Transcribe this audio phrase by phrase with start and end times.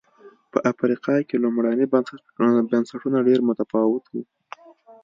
[0.51, 1.85] په افریقا کې لومړني
[2.71, 4.13] بنسټونه ډېر متفاوت و.